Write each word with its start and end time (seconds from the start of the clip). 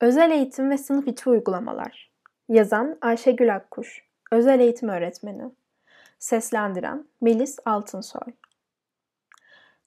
Özel 0.00 0.30
eğitim 0.30 0.70
ve 0.70 0.78
sınıf 0.78 1.08
içi 1.08 1.30
uygulamalar. 1.30 2.10
Yazan 2.48 2.98
Ayşegül 3.00 3.54
Akkuş. 3.54 4.04
Özel 4.32 4.60
eğitim 4.60 4.88
öğretmeni. 4.88 5.42
Seslendiren 6.18 7.04
Melis 7.20 7.58
Altınsoy. 7.64 8.32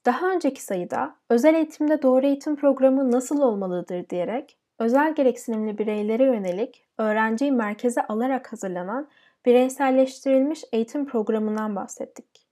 Daha 0.06 0.32
önceki 0.32 0.64
sayıda 0.64 1.16
özel 1.30 1.56
eğitimde 1.56 2.02
doğru 2.02 2.26
eğitim 2.26 2.56
programı 2.56 3.12
nasıl 3.12 3.42
olmalıdır 3.42 4.10
diyerek 4.10 4.58
özel 4.80 5.16
gereksinimli 5.16 5.78
bireylere 5.78 6.24
yönelik 6.24 6.88
öğrenciyi 6.98 7.52
merkeze 7.52 8.02
alarak 8.02 8.52
hazırlanan 8.52 9.10
bireyselleştirilmiş 9.46 10.64
eğitim 10.72 11.06
programından 11.06 11.76
bahsettik. 11.76 12.48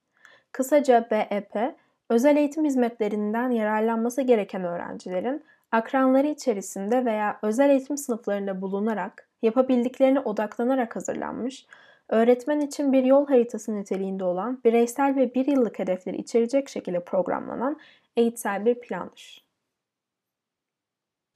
Kısaca 0.52 1.08
BEP, 1.12 1.76
özel 2.10 2.38
eğitim 2.38 2.66
hizmetlerinden 2.66 3.50
yararlanması 3.50 4.22
gereken 4.22 4.64
öğrencilerin 4.64 5.44
akranları 5.72 6.28
içerisinde 6.28 7.06
veya 7.06 7.40
özel 7.42 7.70
eğitim 7.70 7.98
sınıflarında 7.98 8.62
bulunarak, 8.62 9.30
yapabildiklerine 9.42 10.20
odaklanarak 10.20 10.96
hazırlanmış, 10.96 11.66
öğretmen 12.10 12.60
için 12.60 12.94
bir 12.94 13.04
yol 13.04 13.28
haritası 13.28 13.76
niteliğinde 13.76 14.24
olan 14.24 14.62
bireysel 14.66 15.16
ve 15.16 15.34
bir 15.34 15.48
yıllık 15.48 15.80
hedefleri 15.80 16.18
içerecek 16.18 16.70
şekilde 16.70 17.04
programlanan 17.04 17.80
eğitsel 18.16 18.66
bir 18.66 18.80
plandır. 18.80 19.48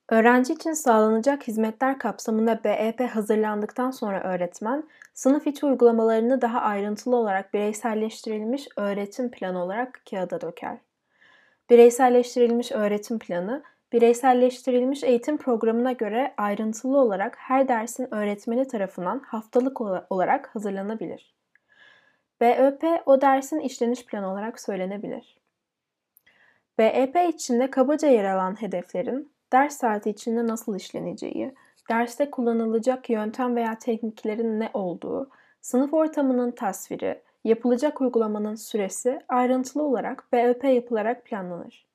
Öğrenci 0.09 0.53
için 0.53 0.73
sağlanacak 0.73 1.47
hizmetler 1.47 1.99
kapsamında 1.99 2.63
BEP 2.63 3.01
hazırlandıktan 3.01 3.91
sonra 3.91 4.23
öğretmen, 4.23 4.83
sınıf 5.13 5.47
içi 5.47 5.65
uygulamalarını 5.65 6.41
daha 6.41 6.61
ayrıntılı 6.61 7.15
olarak 7.15 7.53
bireyselleştirilmiş 7.53 8.67
öğretim 8.77 9.31
planı 9.31 9.63
olarak 9.63 10.01
kağıda 10.09 10.41
döker. 10.41 10.77
Bireyselleştirilmiş 11.69 12.71
öğretim 12.71 13.19
planı, 13.19 13.63
bireyselleştirilmiş 13.91 15.03
eğitim 15.03 15.37
programına 15.37 15.91
göre 15.91 16.33
ayrıntılı 16.37 16.97
olarak 16.97 17.37
her 17.37 17.67
dersin 17.67 18.13
öğretmeni 18.13 18.67
tarafından 18.67 19.19
haftalık 19.19 19.81
olarak 20.11 20.55
hazırlanabilir. 20.55 21.33
BÖP 22.41 22.83
o 23.05 23.21
dersin 23.21 23.59
işleniş 23.59 24.05
planı 24.05 24.31
olarak 24.31 24.59
söylenebilir. 24.59 25.37
BEP 26.77 27.15
içinde 27.33 27.69
kabaca 27.69 28.07
yer 28.07 28.25
alan 28.25 28.61
hedeflerin 28.61 29.31
ders 29.53 29.77
saati 29.77 30.09
içinde 30.09 30.47
nasıl 30.47 30.75
işleneceği, 30.75 31.55
derste 31.89 32.31
kullanılacak 32.31 33.09
yöntem 33.09 33.55
veya 33.55 33.77
tekniklerin 33.79 34.59
ne 34.59 34.69
olduğu, 34.73 35.29
sınıf 35.61 35.93
ortamının 35.93 36.51
tasviri, 36.51 37.21
yapılacak 37.43 38.01
uygulamanın 38.01 38.55
süresi 38.55 39.21
ayrıntılı 39.27 39.83
olarak 39.83 40.27
BÖP 40.33 40.63
yapılarak 40.63 41.25
planlanır. 41.25 41.90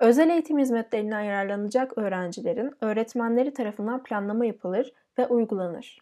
Özel 0.00 0.30
eğitim 0.30 0.58
hizmetlerinden 0.58 1.20
yararlanacak 1.20 1.98
öğrencilerin 1.98 2.72
öğretmenleri 2.80 3.54
tarafından 3.54 4.02
planlama 4.02 4.46
yapılır 4.46 4.92
ve 5.18 5.26
uygulanır. 5.26 5.98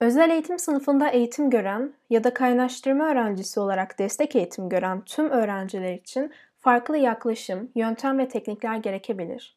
Özel 0.00 0.30
eğitim 0.30 0.58
sınıfında 0.58 1.08
eğitim 1.08 1.50
gören 1.50 1.94
ya 2.10 2.24
da 2.24 2.34
kaynaştırma 2.34 3.10
öğrencisi 3.10 3.60
olarak 3.60 3.98
destek 3.98 4.36
eğitim 4.36 4.68
gören 4.68 5.00
tüm 5.00 5.30
öğrenciler 5.30 5.94
için 5.94 6.32
farklı 6.60 6.96
yaklaşım, 6.96 7.70
yöntem 7.74 8.18
ve 8.18 8.28
teknikler 8.28 8.76
gerekebilir. 8.76 9.56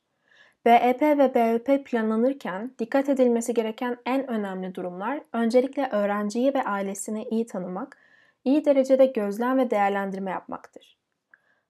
BEP 0.65 1.01
ve 1.01 1.35
BÖP 1.35 1.85
planlanırken 1.85 2.71
dikkat 2.79 3.09
edilmesi 3.09 3.53
gereken 3.53 3.97
en 4.05 4.29
önemli 4.29 4.75
durumlar 4.75 5.21
öncelikle 5.33 5.89
öğrenciyi 5.91 6.53
ve 6.53 6.63
ailesini 6.63 7.23
iyi 7.23 7.45
tanımak, 7.45 7.97
iyi 8.43 8.65
derecede 8.65 9.05
gözlem 9.05 9.57
ve 9.57 9.71
değerlendirme 9.71 10.31
yapmaktır. 10.31 11.02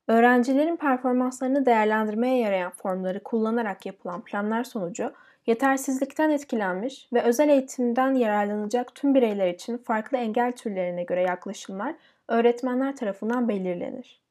Öğrencilerin 0.07 0.75
performanslarını 0.75 1.65
değerlendirmeye 1.65 2.39
yarayan 2.39 2.71
formları 2.71 3.23
kullanarak 3.23 3.85
yapılan 3.85 4.21
planlar 4.21 4.63
sonucu 4.63 5.13
yetersizlikten 5.47 6.29
etkilenmiş 6.29 7.07
ve 7.13 7.21
özel 7.21 7.49
eğitimden 7.49 8.13
yararlanacak 8.13 8.95
tüm 8.95 9.15
bireyler 9.15 9.47
için 9.47 9.77
farklı 9.77 10.17
engel 10.17 10.51
türlerine 10.51 11.03
göre 11.03 11.21
yaklaşımlar 11.21 11.95
öğretmenler 12.27 12.95
tarafından 12.95 13.49
belirlenir. 13.49 14.23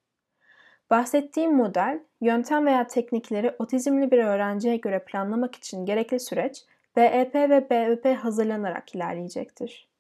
Bahsettiğim 0.91 1.57
model, 1.57 2.01
yöntem 2.21 2.67
veya 2.67 2.87
teknikleri 2.87 3.55
otizmli 3.59 4.11
bir 4.11 4.19
öğrenciye 4.19 4.77
göre 4.77 4.99
planlamak 4.99 5.55
için 5.55 5.87
gerekli 5.87 6.21
süreç 6.21 6.65
BEP 6.97 7.35
ve 7.35 7.71
BÖP 7.71 8.19
hazırlanarak 8.19 8.95
ilerleyecektir. 8.95 9.92